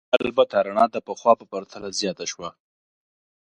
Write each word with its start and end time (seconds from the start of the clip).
البته 0.19 0.55
رڼا 0.67 0.85
د 0.91 0.97
پخوا 1.07 1.33
په 1.39 1.45
پرتله 1.51 1.87
زیاته 1.99 2.25
شوه. 2.31 2.49